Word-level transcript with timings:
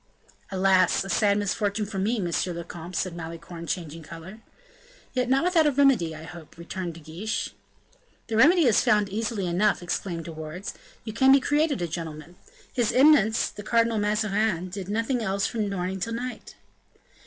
"Alas! 0.49 1.03
a 1.05 1.09
sad 1.11 1.37
misfortune 1.37 1.85
for 1.85 1.99
me, 1.99 2.19
monsieur 2.19 2.53
le 2.53 2.63
comte," 2.63 2.95
said 2.95 3.15
Malicorne, 3.15 3.67
changing 3.67 4.01
color. 4.01 4.39
"Yet 5.13 5.29
not 5.29 5.43
without 5.43 5.77
remedy, 5.77 6.15
I 6.15 6.23
hope," 6.23 6.57
returned 6.57 6.95
De 6.95 6.99
Guiche. 6.99 7.51
"The 8.25 8.35
remedy 8.35 8.65
is 8.65 8.81
found 8.81 9.09
easily 9.09 9.45
enough," 9.45 9.83
exclaimed 9.83 10.25
De 10.25 10.31
Wardes; 10.31 10.73
"you 11.03 11.13
can 11.13 11.31
be 11.31 11.39
created 11.39 11.83
a 11.83 11.87
gentleman. 11.87 12.35
His 12.73 12.91
Eminence, 12.91 13.47
the 13.47 13.61
Cardinal 13.61 13.99
Mazarin, 13.99 14.69
did 14.69 14.89
nothing 14.89 15.21
else 15.21 15.45
from 15.45 15.69
morning 15.69 15.99
till 15.99 16.13
night." 16.13 16.55